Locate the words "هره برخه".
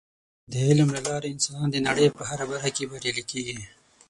2.29-2.69